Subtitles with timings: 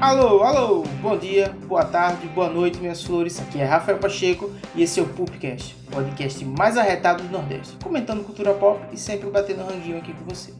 [0.00, 3.38] Alô, alô, bom dia, boa tarde, boa noite, minhas flores.
[3.40, 7.76] Aqui é Rafael Pacheco e esse é o Pupcast, o podcast mais arretado do Nordeste,
[7.82, 10.56] comentando cultura pop e sempre batendo ranguinho aqui com vocês.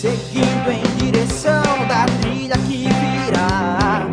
[0.00, 4.06] Seguindo em direção da trilha que virá.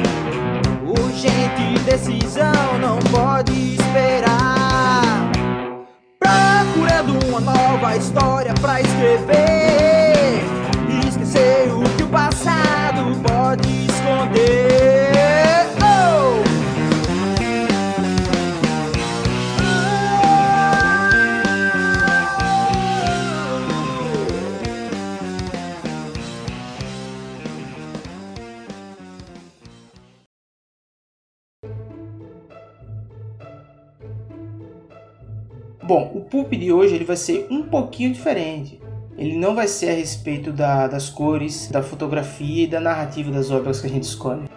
[0.88, 5.30] Urgente decisão não pode esperar.
[6.18, 9.73] Procurando uma nova história pra escrever.
[36.34, 38.82] Pulp de hoje ele vai ser um pouquinho diferente.
[39.16, 43.52] Ele não vai ser a respeito da- das cores, da fotografia e da narrativa das
[43.52, 44.50] obras que a gente escolhe.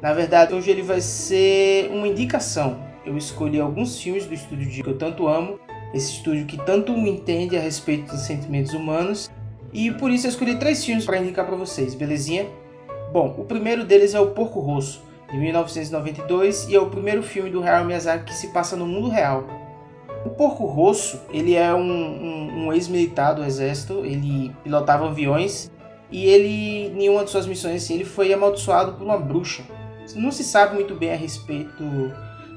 [0.00, 2.76] Na verdade, hoje ele vai ser uma indicação.
[3.06, 5.60] Eu escolhi alguns filmes do estúdio que eu tanto amo,
[5.94, 9.30] esse estúdio que tanto me entende a respeito dos sentimentos humanos,
[9.72, 12.46] e por isso eu escolhi três filmes para indicar para vocês, belezinha?
[13.12, 17.48] Bom, o primeiro deles é O Porco Rosso, de 1992, e é o primeiro filme
[17.48, 19.61] do Hayao Miyazaki que se passa no mundo real.
[20.24, 25.70] O Porco Rosso, ele é um, um- um ex-militar do exército, ele pilotava aviões
[26.10, 29.62] e ele, em uma de suas missões, assim, ele foi amaldiçoado por uma bruxa.
[30.14, 31.82] Não se sabe muito bem a respeito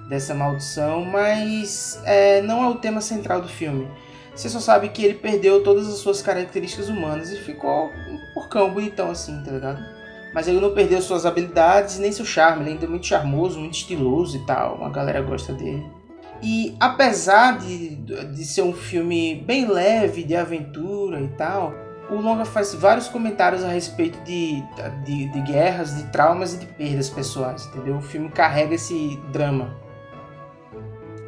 [0.09, 3.87] dessa maldição, mas é, não é o tema central do filme.
[4.35, 8.69] Você só sabe que ele perdeu todas as suas características humanas e ficou um porcão
[8.71, 9.79] bonitão assim, tá ligado?
[10.33, 13.75] Mas ele não perdeu suas habilidades nem seu charme, ele ainda é muito charmoso, muito
[13.75, 15.85] estiloso e tal, a galera gosta dele.
[16.41, 21.73] E apesar de, de ser um filme bem leve, de aventura e tal,
[22.09, 24.63] o longa faz vários comentários a respeito de,
[25.03, 27.97] de, de guerras, de traumas e de perdas pessoais, entendeu?
[27.97, 29.75] O filme carrega esse drama.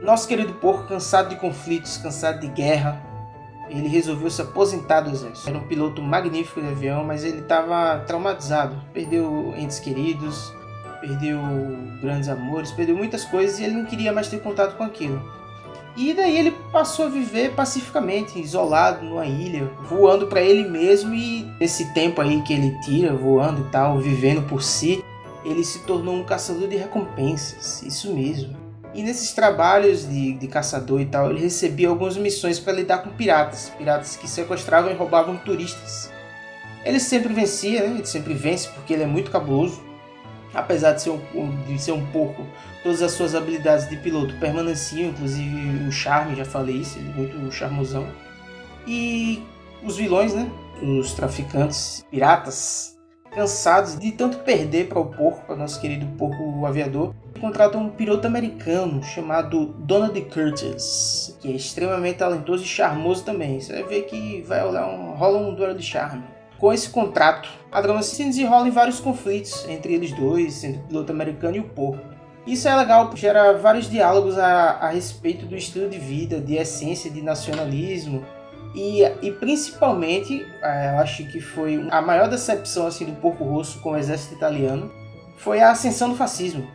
[0.01, 3.01] Nosso querido porco, cansado de conflitos, cansado de guerra,
[3.69, 5.49] ele resolveu se aposentar do exército.
[5.49, 8.81] Era um piloto magnífico de avião, mas ele estava traumatizado.
[8.93, 10.53] Perdeu entes queridos,
[10.99, 11.39] perdeu
[12.01, 15.21] grandes amores, perdeu muitas coisas e ele não queria mais ter contato com aquilo.
[15.95, 21.43] E daí ele passou a viver pacificamente, isolado numa ilha, voando para ele mesmo e
[21.59, 25.03] nesse tempo aí que ele tira, voando e tal, vivendo por si,
[25.43, 28.55] ele se tornou um caçador de recompensas, isso mesmo.
[28.93, 33.09] E nesses trabalhos de, de caçador e tal, ele recebia algumas missões para lidar com
[33.09, 36.11] piratas, piratas que sequestravam e roubavam turistas.
[36.85, 37.95] Ele sempre vencia, né?
[37.95, 39.81] ele sempre vence porque ele é muito cabuloso
[40.53, 42.45] apesar de ser um, de ser um pouco,
[42.83, 47.51] todas as suas habilidades de piloto permaneciam, inclusive o charme, já falei isso, é muito
[47.51, 48.07] charmosão.
[48.87, 49.43] E
[49.83, 50.49] os vilões, né?
[50.81, 52.97] Os traficantes, piratas,
[53.31, 58.25] cansados de tanto perder para o porco, para nosso querido porco aviador, contratam um piloto
[58.25, 63.59] americano chamado Donald Curtis, que é extremamente talentoso e charmoso também.
[63.59, 66.23] Você vai ver que vai rolar um, rola um duelo de charme.
[66.57, 70.83] Com esse contrato, a drama se desenrola em vários conflitos entre eles dois, entre o
[70.83, 72.03] piloto americano e o porco.
[72.47, 77.11] Isso é legal, gera vários diálogos a, a respeito do estilo de vida, de essência,
[77.11, 78.25] de nacionalismo.
[78.73, 83.79] E, e principalmente, eh, eu acho que foi a maior decepção assim, do Porco Rosso
[83.81, 84.91] com o exército italiano,
[85.37, 86.67] foi a ascensão do fascismo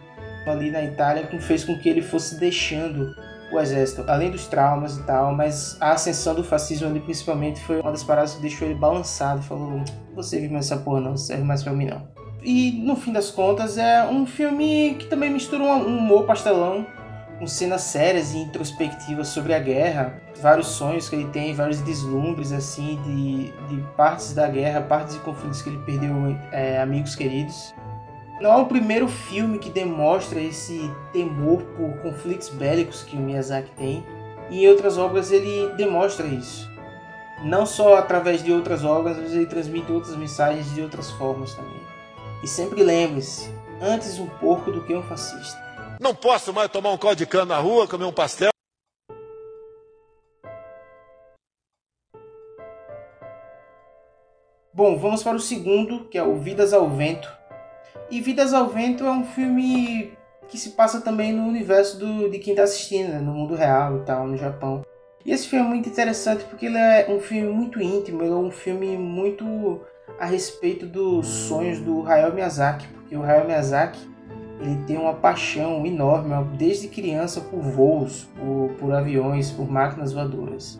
[0.47, 3.15] ali na Itália, que fez com que ele fosse deixando
[3.53, 7.81] o exército, além dos traumas e tal, mas a ascensão do fascismo ali principalmente foi
[7.81, 9.83] uma das paradas que deixou ele balançado, falou,
[10.15, 12.09] você vive mais essa porra não, não serve mais pra mim não.
[12.43, 16.85] E no fim das contas é um filme que também mistura um humor pastelão
[17.39, 22.53] com cenas sérias e introspectivas sobre a guerra, vários sonhos que ele tem, vários deslumbres
[22.53, 26.15] assim de, de partes da guerra, partes de conflitos que ele perdeu
[26.53, 27.75] é, amigos queridos.
[28.43, 33.71] Não é o primeiro filme que demonstra esse temor por conflitos bélicos que o Miyazaki
[33.77, 34.05] tem.
[34.51, 36.69] E em outras obras ele demonstra isso.
[37.45, 41.81] Não só através de outras obras, mas ele transmite outras mensagens de outras formas também.
[42.43, 43.49] E sempre lembre-se,
[43.81, 45.63] antes um porco do que um fascista.
[46.01, 48.51] Não posso mais tomar um caldo de cana na rua, comer um pastel.
[54.75, 57.42] Bom, vamos para o segundo, que é o Vidas ao Vento.
[58.13, 60.13] E Vidas ao Vento é um filme
[60.47, 63.19] que se passa também no universo do, de quem está assistindo, né?
[63.19, 64.83] no mundo real e tal, no Japão.
[65.25, 68.37] E esse filme é muito interessante porque ele é um filme muito íntimo, ele é
[68.37, 69.81] um filme muito
[70.21, 73.99] a respeito dos sonhos do Hayao Miyazaki, porque o Hayao Miyazaki
[74.61, 80.79] ele tem uma paixão enorme desde criança por voos, por, por aviões, por máquinas voadoras.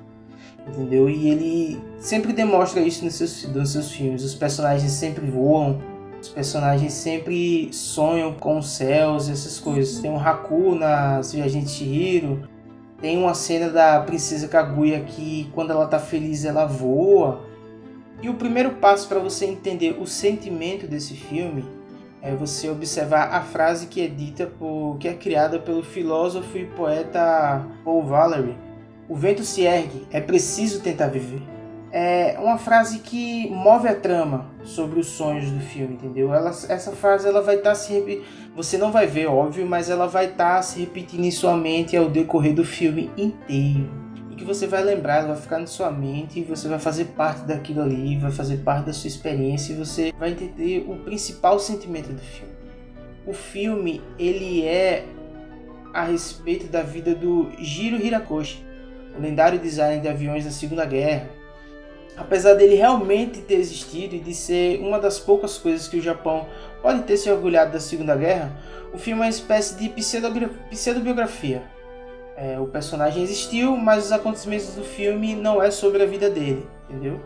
[0.69, 1.09] Entendeu?
[1.09, 4.23] E ele sempre demonstra isso nos seus, nos seus filmes.
[4.23, 5.81] Os personagens sempre voam,
[6.23, 10.01] os personagens sempre sonham com os céus, essas coisas.
[10.01, 12.49] Tem um Haku nas Viagens de Chihiro,
[13.01, 17.45] tem uma cena da princesa Kaguya que quando ela tá feliz ela voa.
[18.23, 21.65] E o primeiro passo para você entender o sentimento desse filme
[22.23, 26.67] é você observar a frase que é dita por que é criada pelo filósofo e
[26.67, 28.57] poeta Paul Valery.
[29.09, 31.43] O vento se ergue, é preciso tentar viver
[31.93, 36.33] é uma frase que move a trama sobre os sonhos do filme, entendeu?
[36.33, 38.25] Ela, essa frase ela vai estar tá se repetindo.
[38.57, 41.95] Você não vai ver, óbvio, mas ela vai estar tá se repetindo em sua mente
[41.95, 43.91] ao decorrer do filme inteiro.
[44.31, 47.05] E que você vai lembrar, ela vai ficar na sua mente e você vai fazer
[47.17, 51.59] parte daquilo ali, vai fazer parte da sua experiência e você vai entender o principal
[51.59, 52.53] sentimento do filme.
[53.27, 55.05] O filme, ele é
[55.93, 58.65] a respeito da vida do Jiro Hirakoshi,
[59.15, 61.42] o lendário designer de aviões da Segunda Guerra,
[62.17, 66.47] apesar dele realmente ter existido e de ser uma das poucas coisas que o Japão
[66.81, 68.57] pode ter se orgulhado da Segunda Guerra,
[68.93, 71.63] o filme é uma espécie de pseudobiografia.
[72.37, 76.67] É, o personagem existiu, mas os acontecimentos do filme não é sobre a vida dele,
[76.89, 77.21] entendeu?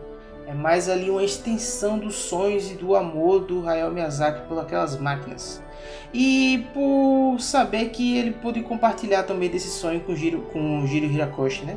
[0.45, 4.97] É mais ali uma extensão dos sonhos e do amor do Hayao Miyazaki por aquelas
[4.97, 5.61] máquinas.
[6.13, 10.87] E por saber que ele pôde compartilhar também desse sonho com o Jiro, com o
[10.87, 11.75] Jiro Hirakoshi, né?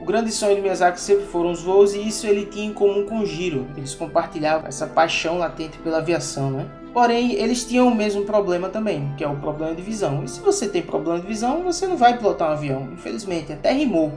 [0.00, 3.06] O grande sonho do Miyazaki sempre foram os voos e isso ele tinha em comum
[3.06, 3.66] com o Giro.
[3.76, 6.66] Eles compartilhavam essa paixão latente pela aviação, né?
[6.92, 10.22] Porém, eles tinham o mesmo problema também, que é o problema de visão.
[10.24, 12.88] E se você tem problema de visão, você não vai pilotar um avião.
[12.92, 14.12] Infelizmente, até rimou.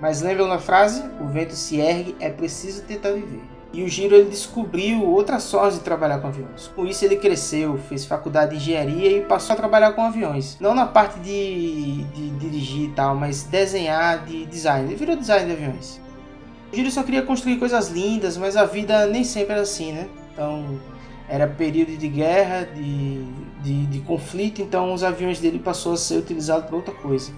[0.00, 1.02] Mas lembram da frase?
[1.20, 3.59] O vento se ergue, é preciso tentar viver.
[3.72, 6.68] E o Giro ele descobriu outras formas de trabalhar com aviões.
[6.74, 10.56] Com isso ele cresceu, fez faculdade de engenharia e passou a trabalhar com aviões.
[10.60, 14.88] Não na parte de, de dirigir e tal, mas desenhar, de design.
[14.88, 16.00] Ele virou design de aviões.
[16.72, 20.08] O Giro só queria construir coisas lindas, mas a vida nem sempre era assim, né?
[20.32, 20.80] Então
[21.28, 23.24] era período de guerra, de,
[23.62, 27.32] de, de conflito, então os aviões dele passou a ser utilizados para outra coisa.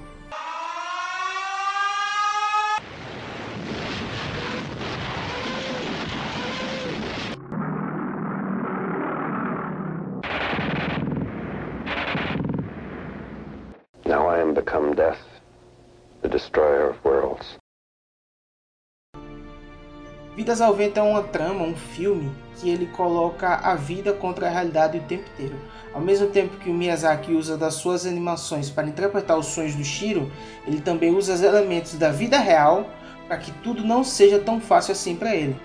[20.53, 24.51] Vidas ao Vento é uma trama, um filme que ele coloca a vida contra a
[24.51, 25.57] realidade o tempo inteiro.
[25.95, 29.83] Ao mesmo tempo que o Miyazaki usa das suas animações para interpretar os sonhos do
[29.83, 30.31] Shiro,
[30.67, 32.87] ele também usa os elementos da vida real
[33.27, 35.57] para que tudo não seja tão fácil assim para ele.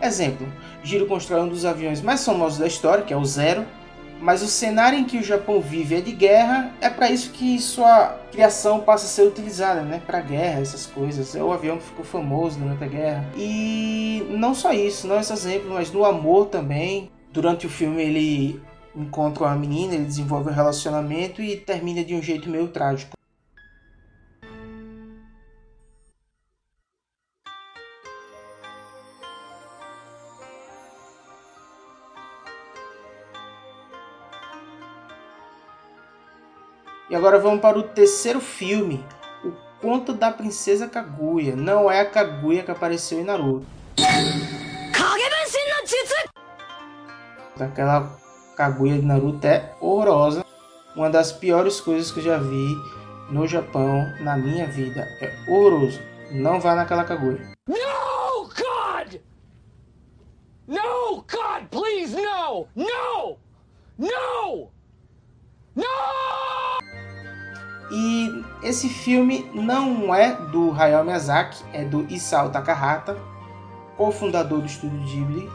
[0.00, 0.50] Exemplo,
[0.82, 3.66] Shiro constrói um dos aviões mais famosos da história, que é o Zero,
[4.22, 7.58] mas o cenário em que o Japão vive é de guerra, é para isso que
[7.58, 10.00] sua criação passa a ser utilizada, né?
[10.06, 11.34] Para guerra, essas coisas.
[11.34, 13.24] É o avião que ficou famoso durante a guerra.
[13.36, 17.10] E não só isso, não esse exemplo, mas no amor também.
[17.32, 18.62] Durante o filme ele
[18.94, 23.16] encontra uma menina, ele desenvolve um relacionamento e termina de um jeito meio trágico.
[37.10, 39.04] E agora vamos para o terceiro filme,
[39.44, 41.56] O Conto da Princesa Kaguya.
[41.56, 43.66] Não é a Kaguya que apareceu em Naruto.
[47.60, 48.18] Aquela
[48.56, 50.44] Kaguya de Naruto é horrorosa.
[50.96, 52.76] Uma das piores coisas que eu já vi
[53.30, 55.06] no Japão na minha vida.
[55.20, 56.00] É horroroso.
[56.30, 57.52] Não vá naquela Kaguya.
[57.68, 59.20] No, God!
[60.66, 62.14] No, God, please!
[62.14, 62.66] No!
[62.74, 63.38] No!
[63.98, 64.70] No!
[68.62, 73.16] Esse filme não é do Hayao Miyazaki, é do Isao Takahata,
[73.96, 75.50] cofundador do estúdio Ghibli,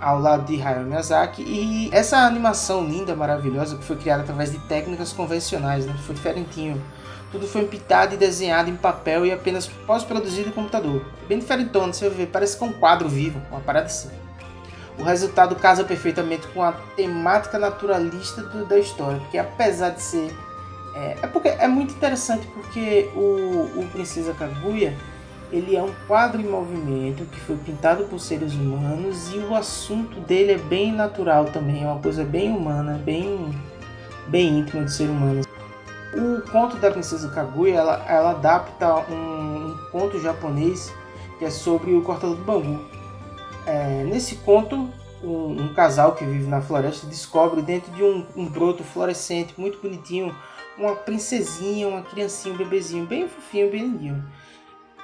[0.00, 1.42] ao lado de Hayao Miyazaki.
[1.42, 5.94] E essa animação linda, maravilhosa, que foi criada através de técnicas convencionais, né?
[6.04, 6.82] foi diferentinho.
[7.30, 11.04] Tudo foi pintado e desenhado em papel e apenas pós-produzido em computador.
[11.28, 14.10] Bem diferentona, você ver, parece que é um quadro vivo, uma parada assim.
[14.98, 20.34] O resultado casa perfeitamente com a temática naturalista do, da história, porque apesar de ser
[20.96, 24.96] é, é, porque é muito interessante porque o, o Princesa Kaguya
[25.52, 30.18] ele é um quadro em movimento que foi pintado por seres humanos e o assunto
[30.20, 33.54] dele é bem natural também, é uma coisa bem humana, bem,
[34.26, 35.42] bem íntima do ser humano.
[36.14, 40.92] O conto da Princesa Kaguya ela, ela adapta um, um conto japonês
[41.38, 42.80] que é sobre o cortador do bambu.
[43.66, 44.88] É, nesse conto,
[45.22, 49.78] um, um, casal que vive na floresta descobre dentro de um, um broto florescente muito
[49.78, 50.34] bonitinho
[50.78, 54.24] uma princesinha, uma criancinha, um bebezinho bem fofinho, bem lindinho.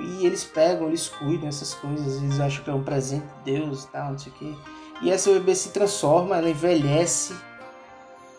[0.01, 3.85] E eles pegam, eles cuidam dessas coisas, eles acham que é um presente de Deus
[3.85, 4.55] e tal, não sei o quê.
[5.03, 7.35] E essa bebê se transforma, ela envelhece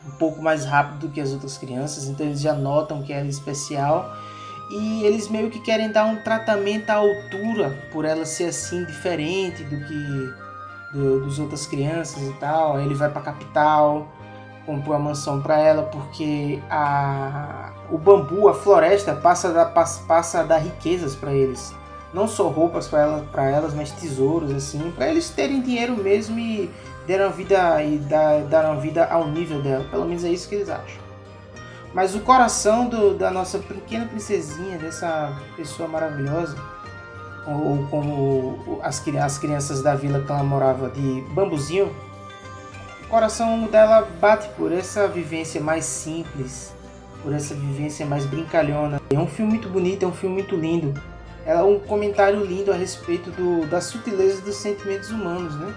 [0.06, 3.26] um pouco mais rápido do que as outras crianças, então eles já notam que ela
[3.26, 4.14] é especial
[4.70, 9.64] e eles meio que querem dar um tratamento à altura por ela ser assim diferente
[9.64, 10.34] do que
[10.94, 12.78] do, dos outras crianças e tal.
[12.78, 14.12] Aí ele vai para a capital,
[14.66, 20.40] comprou a mansão para ela porque a o bambu, a floresta passa da passa, passa
[20.40, 21.74] a dar riquezas para eles.
[22.14, 26.40] Não só roupas para ela, para elas, mas tesouros assim, para eles terem dinheiro mesmo
[26.40, 26.72] e
[27.06, 29.86] deram vida e dar, dar vida ao nível dela.
[29.90, 31.04] Pelo menos é isso que eles acham.
[31.94, 36.58] Mas o coração do, da nossa pequena princesinha, dessa pessoa maravilhosa,
[37.46, 41.94] ou como as, as crianças da vila que ela morava de bambuzinho,
[43.14, 46.74] coração dela bate por essa vivência mais simples,
[47.22, 49.00] por essa vivência mais brincalhona.
[49.12, 51.00] É um filme muito bonito, é um filme muito lindo.
[51.46, 55.72] É um comentário lindo a respeito do, da sutileza dos sentimentos humanos, né?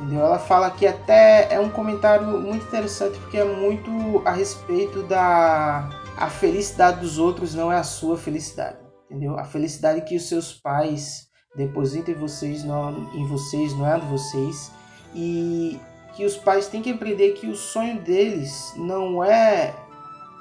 [0.00, 0.22] Entendeu?
[0.22, 5.88] Ela fala que até é um comentário muito interessante porque é muito a respeito da
[6.16, 8.78] a felicidade dos outros não é a sua felicidade,
[9.08, 9.38] entendeu?
[9.38, 13.98] A felicidade que os seus pais depositam em vocês não, em vocês não é a
[13.98, 14.72] de vocês
[15.14, 15.78] e
[16.16, 19.74] que os pais têm que aprender que o sonho deles não é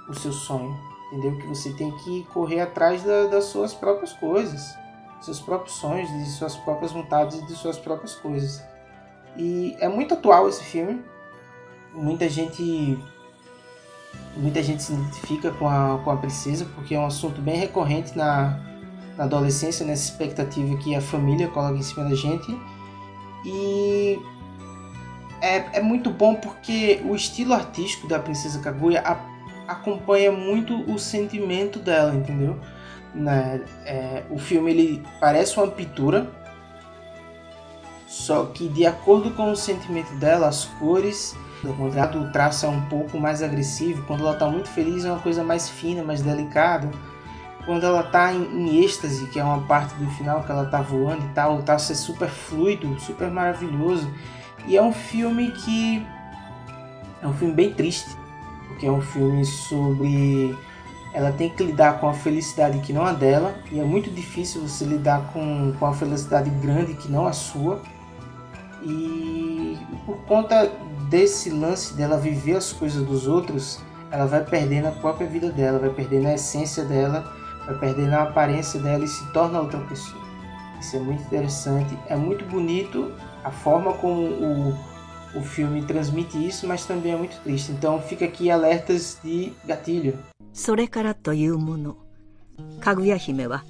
[0.07, 0.77] o seu sonho,
[1.11, 1.37] entendeu?
[1.37, 4.75] Que você tem que correr atrás da, das suas próprias coisas,
[5.21, 8.61] seus próprios sonhos, de suas próprias vontades e de suas próprias coisas.
[9.37, 11.01] E é muito atual esse filme.
[11.93, 12.99] Muita gente
[14.35, 18.17] muita gente se identifica com a, com a princesa porque é um assunto bem recorrente
[18.17, 18.59] na,
[19.17, 22.59] na adolescência, nessa expectativa que a família coloca em cima da gente.
[23.45, 24.19] E
[25.43, 29.17] é, é muito bom porque o estilo artístico da Princesa Kaguya a,
[29.71, 32.57] acompanha muito o sentimento dela, entendeu?
[33.13, 33.61] Né?
[33.85, 36.31] É, o filme ele parece uma pintura
[38.13, 42.81] só que de acordo com o sentimento dela, as cores, quando o traço é um
[42.81, 46.91] pouco mais agressivo, quando ela está muito feliz é uma coisa mais fina, mais delicada.
[47.65, 50.79] Quando ela está em, em, êxtase, que é uma parte do final que ela está
[50.79, 54.07] voando e tal, o traço é super fluido, super maravilhoso.
[54.67, 56.05] E é um filme que
[57.21, 58.09] é um filme bem triste,
[58.67, 60.55] porque é um filme sobre
[61.13, 64.61] ela tem que lidar com a felicidade que não é dela, e é muito difícil
[64.61, 67.81] você lidar com, com a felicidade grande que não é sua.
[68.81, 70.71] E por conta
[71.09, 73.79] desse lance dela viver as coisas dos outros,
[74.09, 77.31] ela vai perdendo a própria vida dela, vai perdendo a essência dela,
[77.67, 80.21] vai perdendo a aparência dela e se torna outra pessoa.
[80.79, 83.13] Isso é muito interessante, é muito bonito
[83.44, 84.78] a forma como o,
[85.34, 87.72] o filme transmite isso, mas também é muito triste.
[87.72, 90.18] Então fica aqui alertas de gatilho.
[90.52, 91.96] それからというもの、
[92.80, 93.64] かぐや姫は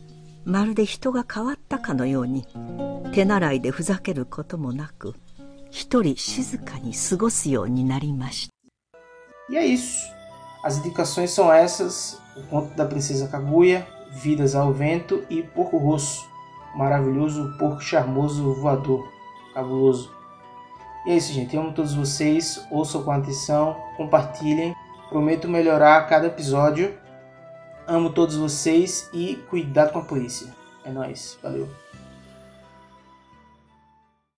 [0.45, 2.47] まるで人が変わったかのように
[3.13, 5.15] 手習いでふざけることもなく
[5.71, 8.55] 一人静かに過ごすようになりました。
[9.51, 10.07] E é isso.
[10.63, 16.23] As indicações são essas: o conto da princesa Kaguya, Vidas ao Vento e Porco Rosso,
[16.77, 19.09] maravilhoso porco charmoso voador,
[19.54, 20.12] cabuloso.
[21.06, 21.56] E é isso, gente.
[21.56, 22.66] Eu amo todos vocês.
[22.72, 24.76] Ouçam com atenção, compartilhem.
[25.10, 26.98] Prometo melhorar cada episódio.
[27.86, 30.48] Amo todos vocês e cuidado com a polícia.
[30.86, 31.38] É nóis.
[31.44, 31.83] Valeu.